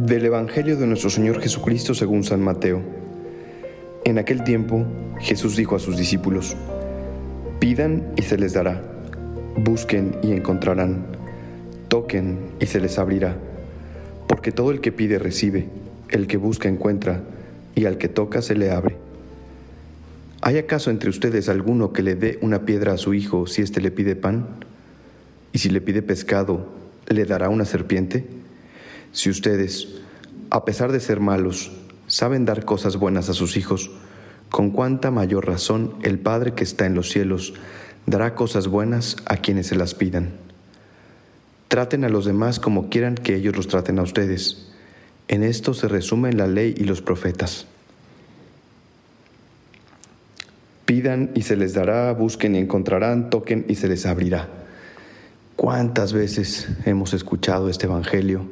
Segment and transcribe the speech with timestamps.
[0.00, 2.80] Del Evangelio de nuestro Señor Jesucristo según San Mateo.
[4.06, 4.86] En aquel tiempo
[5.20, 6.56] Jesús dijo a sus discípulos,
[7.58, 8.80] Pidan y se les dará,
[9.58, 11.04] busquen y encontrarán,
[11.88, 13.36] toquen y se les abrirá,
[14.26, 15.68] porque todo el que pide recibe,
[16.08, 17.20] el que busca encuentra,
[17.74, 18.96] y al que toca se le abre.
[20.40, 23.82] ¿Hay acaso entre ustedes alguno que le dé una piedra a su hijo si éste
[23.82, 24.46] le pide pan?
[25.52, 26.72] ¿Y si le pide pescado,
[27.06, 28.39] le dará una serpiente?
[29.12, 29.88] Si ustedes,
[30.50, 31.72] a pesar de ser malos,
[32.06, 33.90] saben dar cosas buenas a sus hijos,
[34.50, 37.54] con cuánta mayor razón el Padre que está en los cielos
[38.06, 40.30] dará cosas buenas a quienes se las pidan.
[41.68, 44.68] Traten a los demás como quieran que ellos los traten a ustedes.
[45.28, 47.66] En esto se resumen la ley y los profetas.
[50.84, 54.48] Pidan y se les dará, busquen y encontrarán, toquen y se les abrirá.
[55.54, 58.46] ¿Cuántas veces hemos escuchado este Evangelio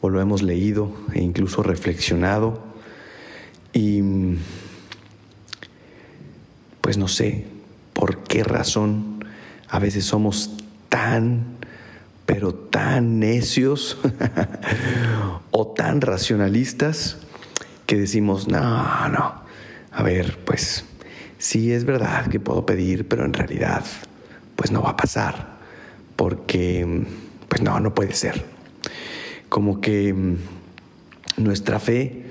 [0.00, 2.62] o lo hemos leído e incluso reflexionado?
[3.72, 4.02] Y
[6.80, 7.44] pues no sé
[7.92, 9.24] por qué razón
[9.68, 10.56] a veces somos
[10.88, 11.58] tan,
[12.26, 13.98] pero tan necios
[15.50, 17.18] o tan racionalistas
[17.86, 19.42] que decimos, no, no,
[19.92, 20.84] a ver, pues
[21.38, 23.84] sí es verdad que puedo pedir, pero en realidad
[24.56, 25.58] pues no va a pasar,
[26.16, 27.06] porque
[27.48, 28.57] pues no, no puede ser.
[29.48, 30.36] Como que mm,
[31.38, 32.24] nuestra fe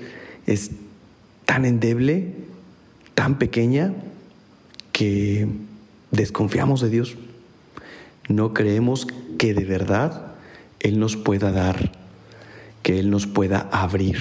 [0.46, 0.70] es
[1.44, 2.34] tan endeble,
[3.14, 3.94] tan pequeña,
[4.92, 5.48] que
[6.10, 7.16] desconfiamos de Dios.
[8.28, 9.06] No creemos
[9.38, 10.34] que de verdad
[10.80, 11.92] Él nos pueda dar,
[12.82, 14.18] que Él nos pueda abrir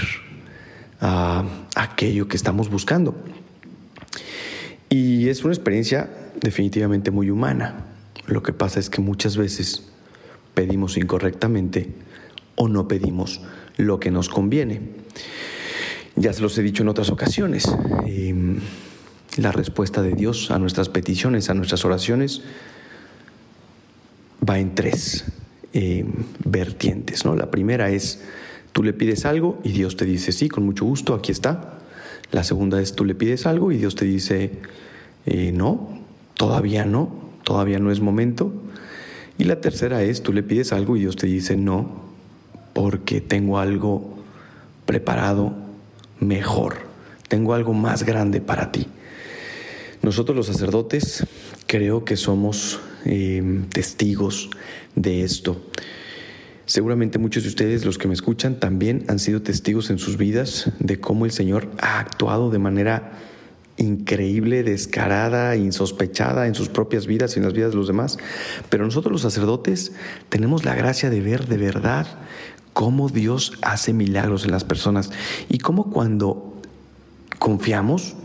[1.02, 1.44] a
[1.76, 3.16] aquello que estamos buscando.
[4.90, 7.86] Y es una experiencia definitivamente muy humana.
[8.26, 9.84] Lo que pasa es que muchas veces
[10.54, 11.90] pedimos incorrectamente
[12.58, 13.40] o no pedimos
[13.78, 14.82] lo que nos conviene.
[16.16, 17.72] Ya se los he dicho en otras ocasiones.
[18.06, 18.60] Em,
[19.38, 22.42] la respuesta de Dios a nuestras peticiones, a nuestras oraciones,
[24.48, 25.26] va en tres
[25.74, 26.12] em,
[26.44, 27.24] vertientes.
[27.24, 27.36] ¿no?
[27.36, 28.24] La primera es,
[28.72, 31.80] tú le pides algo y Dios te dice, sí, con mucho gusto, aquí está.
[32.32, 34.52] La segunda es tú le pides algo y Dios te dice,
[35.28, 36.00] eh, no,
[36.34, 37.14] todavía no,
[37.44, 38.52] todavía no es momento.
[39.38, 42.07] Y la tercera es tú le pides algo y Dios te dice, no,
[42.78, 44.20] porque tengo algo
[44.86, 45.52] preparado
[46.20, 46.76] mejor,
[47.28, 48.86] tengo algo más grande para ti.
[50.04, 51.26] Nosotros los sacerdotes
[51.66, 54.52] creo que somos eh, testigos
[54.94, 55.60] de esto.
[56.68, 60.72] Seguramente muchos de ustedes, los que me escuchan, también han sido testigos en sus vidas
[60.78, 63.14] de cómo el Señor ha actuado de manera
[63.78, 68.20] increíble, descarada, insospechada en sus propias vidas y en las vidas de los demás.
[68.70, 69.94] Pero nosotros los sacerdotes
[70.30, 72.06] tenemos la gracia de ver de verdad
[72.78, 75.10] cómo Dios hace milagros en las personas
[75.50, 76.62] y cómo cuando
[77.40, 78.16] confiamos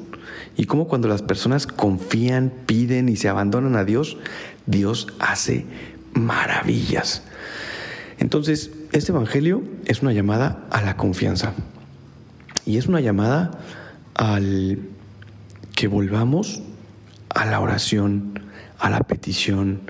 [0.59, 4.19] y cómo cuando las personas confían, piden y se abandonan a Dios,
[4.67, 5.65] Dios hace
[6.13, 7.23] maravillas.
[8.19, 11.55] Entonces, este Evangelio es una llamada a la confianza
[12.67, 13.53] y es una llamada
[14.13, 14.81] al
[15.75, 16.61] que volvamos
[17.31, 18.39] a la oración,
[18.79, 19.81] a la petición,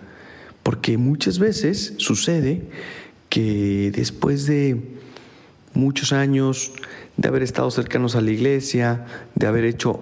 [0.63, 2.71] porque muchas veces sucede
[3.33, 4.77] que después de
[5.73, 6.73] muchos años
[7.17, 10.01] de haber estado cercanos a la iglesia, de haber hecho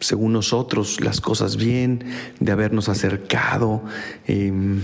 [0.00, 2.04] según nosotros, las cosas bien,
[2.40, 3.84] de habernos acercado
[4.26, 4.80] em,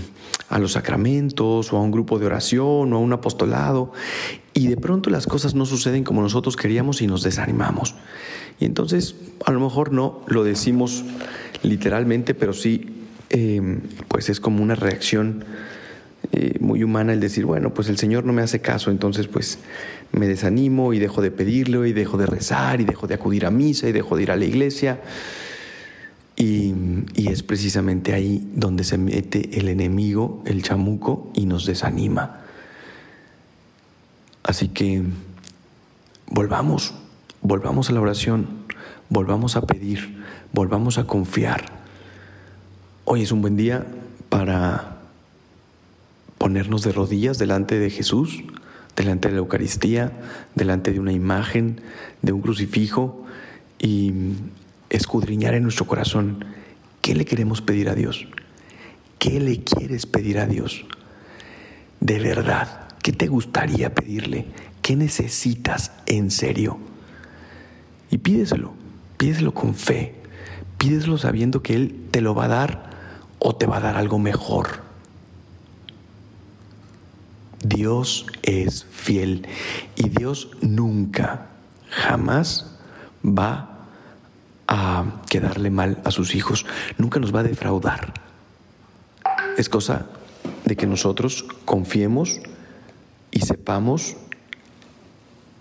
[0.47, 3.91] a los sacramentos o a un grupo de oración o a un apostolado,
[4.53, 7.95] y de pronto las cosas no suceden como nosotros queríamos y nos desanimamos.
[8.61, 11.03] Y entonces, a lo mejor no lo decimos
[11.63, 15.43] literalmente, pero sí, em, pues es como una reacción
[16.31, 19.59] eh, muy humana el decir, bueno, pues el Señor no me hace caso, entonces pues
[20.11, 23.51] me desanimo y dejo de pedirlo y dejo de rezar y dejo de acudir a
[23.51, 25.01] misa y dejo de ir a la iglesia.
[26.35, 26.73] Y,
[27.15, 32.41] y es precisamente ahí donde se mete el enemigo, el chamuco, y nos desanima.
[34.43, 35.03] Así que
[36.27, 36.93] volvamos,
[37.41, 38.47] volvamos a la oración,
[39.09, 40.23] volvamos a pedir,
[40.53, 41.65] volvamos a confiar.
[43.05, 43.85] Hoy es un buen día
[44.29, 44.98] para
[46.49, 48.41] ponernos de rodillas delante de Jesús,
[48.95, 50.11] delante de la Eucaristía,
[50.55, 51.79] delante de una imagen,
[52.23, 53.23] de un crucifijo
[53.77, 54.11] y
[54.89, 56.43] escudriñar en nuestro corazón
[57.01, 58.25] qué le queremos pedir a Dios,
[59.19, 60.85] qué le quieres pedir a Dios.
[61.99, 64.47] De verdad, ¿qué te gustaría pedirle?
[64.81, 66.79] ¿Qué necesitas en serio?
[68.09, 68.73] Y pídeselo,
[69.17, 70.15] pídeselo con fe,
[70.79, 72.89] pídeselo sabiendo que Él te lo va a dar
[73.37, 74.88] o te va a dar algo mejor
[77.69, 79.47] Dios es fiel
[79.95, 81.47] y Dios nunca,
[81.89, 82.77] jamás
[83.23, 83.87] va
[84.67, 86.65] a quedarle mal a sus hijos,
[86.97, 88.13] nunca nos va a defraudar.
[89.57, 90.07] Es cosa
[90.65, 92.39] de que nosotros confiemos
[93.31, 94.15] y sepamos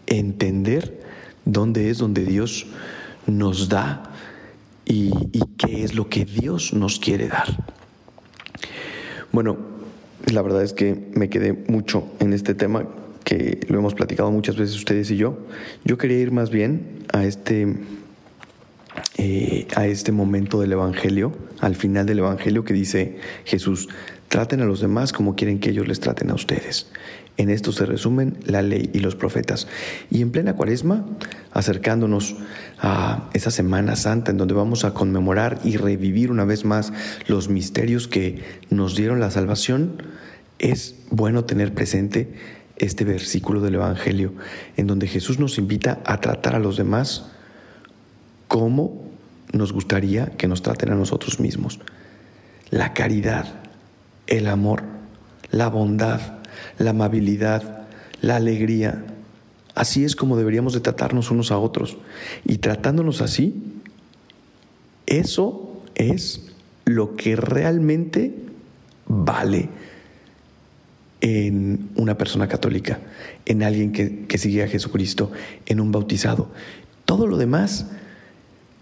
[0.07, 1.07] entender
[1.45, 2.67] dónde es donde Dios
[3.27, 4.03] nos da
[4.85, 5.11] y,
[5.59, 7.49] qué es lo que Dios nos quiere dar.
[9.33, 9.57] Bueno,
[10.33, 12.87] la verdad es que me quedé mucho en este tema
[13.25, 15.39] que lo hemos platicado muchas veces ustedes y yo.
[15.85, 17.77] Yo quería ir más bien a este,
[19.19, 23.89] eh, a este momento del Evangelio, al final del Evangelio que dice Jesús,
[24.29, 26.89] traten a los demás como quieren que ellos les traten a ustedes.
[27.37, 29.69] En esto se resumen la ley y los profetas.
[30.11, 31.07] Y en plena cuaresma,
[31.53, 32.37] acercándonos
[32.81, 36.93] a esa Semana Santa en donde vamos a conmemorar y revivir una vez más
[37.29, 40.03] los misterios que nos dieron la salvación,
[40.59, 42.35] es bueno tener presente
[42.77, 44.33] este versículo del Evangelio,
[44.77, 47.31] en donde Jesús nos invita a tratar a los demás
[48.49, 49.09] como
[49.53, 51.81] nos gustaría que nos traten a nosotros mismos.
[52.71, 53.58] La caridad,
[54.29, 54.83] el amor,
[55.51, 56.21] la bondad,
[56.79, 57.87] la amabilidad,
[58.21, 59.05] la alegría.
[59.75, 61.97] Así es como deberíamos de tratarnos unos a otros.
[62.45, 63.55] Y tratándonos así,
[65.07, 66.43] eso es
[66.85, 68.35] lo que realmente
[69.07, 69.69] vale
[71.21, 73.01] en una persona católica,
[73.45, 75.33] en alguien que, que sigue a Jesucristo,
[75.67, 76.51] en un bautizado.
[77.05, 77.87] Todo lo demás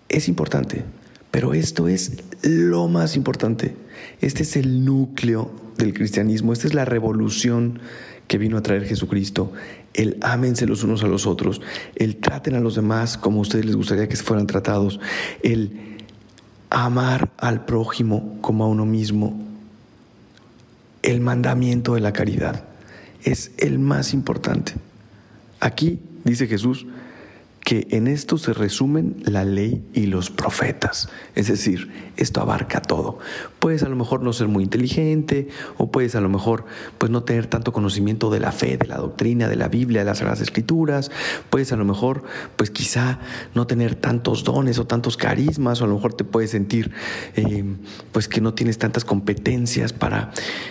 [0.08, 0.84] es importante,
[1.30, 3.74] pero esto es lo más importante.
[4.20, 6.52] Este es el núcleo del cristianismo.
[6.52, 7.80] Esta es la revolución
[8.28, 9.52] que vino a traer Jesucristo.
[9.94, 11.60] El ámense los unos a los otros.
[11.94, 15.00] El traten a los demás como a ustedes les gustaría que fueran tratados.
[15.42, 15.96] El
[16.70, 19.40] amar al prójimo como a uno mismo.
[21.02, 22.64] El mandamiento de la caridad
[23.22, 24.74] es el más importante.
[25.60, 26.86] Aquí, dice Jesús,
[27.66, 31.08] que en esto se resumen la ley y los profetas.
[31.34, 33.18] Es decir, esto abarca todo.
[33.58, 36.64] Puedes a lo mejor no ser muy inteligente o puedes a lo mejor
[36.96, 40.04] pues no tener tanto conocimiento de la fe, de la doctrina, de la Biblia, de
[40.04, 41.10] las Sagradas Escrituras.
[41.50, 42.22] Puedes a lo mejor
[42.54, 43.18] pues quizá
[43.56, 46.92] no tener tantos dones o tantos carismas o a lo mejor te puedes sentir
[47.34, 47.64] eh,
[48.12, 50.30] pues que no tienes tantas competencias para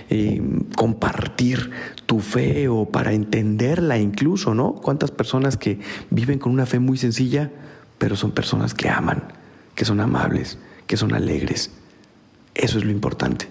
[0.10, 0.42] eh,
[0.78, 1.72] compartir
[2.06, 4.76] tu fe o para entenderla incluso, ¿no?
[4.76, 7.52] ¿Cuántas personas que viven con una fe muy sencilla,
[7.98, 9.24] pero son personas que aman,
[9.76, 11.72] que son amables, que son alegres.
[12.54, 13.50] Eso es lo importante.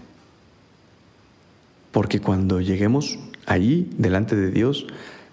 [1.92, 4.86] Porque cuando lleguemos allí, delante de Dios,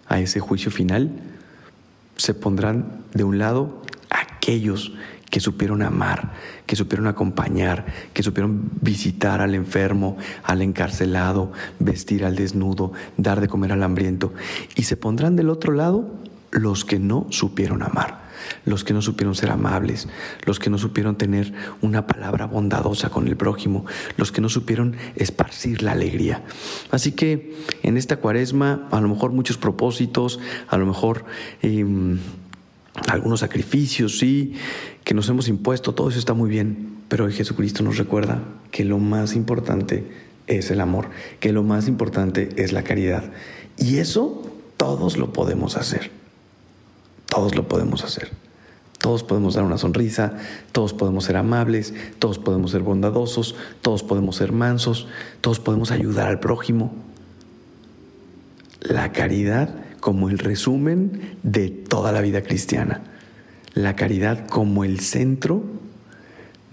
[0.07, 1.11] a ese juicio final,
[2.17, 4.93] se pondrán de un lado aquellos
[5.31, 6.33] que supieron amar,
[6.65, 13.47] que supieron acompañar, que supieron visitar al enfermo, al encarcelado, vestir al desnudo, dar de
[13.47, 14.33] comer al hambriento.
[14.75, 16.11] Y se pondrán del otro lado
[16.51, 18.29] los que no supieron amar,
[18.65, 20.07] los que no supieron ser amables,
[20.45, 23.85] los que no supieron tener una palabra bondadosa con el prójimo,
[24.17, 26.43] los que no supieron esparcir la alegría.
[26.91, 31.25] Así que en esta cuaresma, a lo mejor muchos propósitos, a lo mejor...
[31.61, 32.19] Em,
[33.07, 34.53] algunos sacrificios, sí,
[35.03, 38.83] que nos hemos impuesto, todo eso está muy bien, pero hoy Jesucristo nos recuerda que
[38.83, 40.03] lo más importante
[40.47, 41.09] es el amor,
[41.39, 43.31] que lo más importante es la caridad.
[43.77, 44.43] Y eso
[44.77, 46.20] todos lo podemos hacer.
[47.31, 48.29] Todos lo podemos hacer.
[48.99, 50.33] Todos podemos dar una sonrisa,
[50.73, 55.07] todos podemos ser amables, todos podemos ser bondadosos, todos podemos ser mansos,
[55.39, 56.93] todos podemos ayudar al prójimo.
[58.81, 62.99] La caridad como el resumen de toda la vida cristiana.
[63.75, 65.63] La caridad como el centro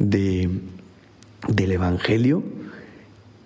[0.00, 0.50] de,
[1.46, 2.42] del Evangelio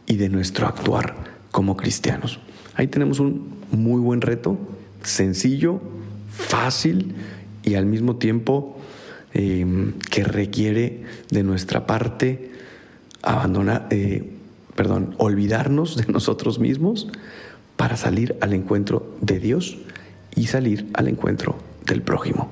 [0.07, 1.15] y de nuestro actuar
[1.51, 2.41] como cristianos.
[2.75, 4.57] Ahí tenemos un muy buen reto,
[5.03, 5.83] sencillo,
[6.33, 7.15] fácil
[7.63, 8.77] y al mismo tiempo
[9.35, 12.51] em, que requiere de nuestra parte
[13.23, 14.31] abandonar, eh,
[14.75, 17.09] perdón, olvidarnos de nosotros mismos
[17.77, 19.79] para salir al encuentro de Dios
[20.35, 22.51] y salir al encuentro del prójimo.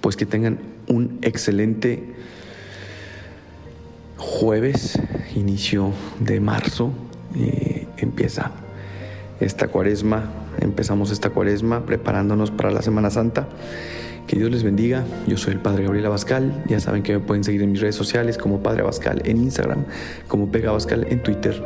[0.00, 2.02] Pues que tengan un excelente
[4.16, 4.98] jueves,
[5.34, 6.92] inicio de marzo,
[7.34, 8.52] eh, empieza
[9.40, 13.48] esta cuaresma Empezamos esta cuaresma preparándonos para la Semana Santa.
[14.26, 15.04] Que Dios les bendiga.
[15.26, 16.64] Yo soy el Padre Gabriel Abascal.
[16.66, 19.84] Ya saben que me pueden seguir en mis redes sociales como Padre Abascal en Instagram,
[20.26, 21.62] como Pega Abascal en Twitter.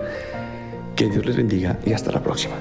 [0.95, 2.55] Que Dios les bendiga y hasta la próxima.